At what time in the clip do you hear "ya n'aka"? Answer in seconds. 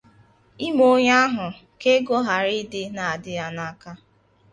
3.39-3.91